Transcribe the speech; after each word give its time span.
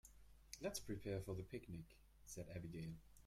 "Let's 0.59 0.79
prepare 0.79 1.21
for 1.21 1.35
the 1.35 1.43
picnic!", 1.43 1.95
said 2.25 2.47
Abigail. 2.55 2.95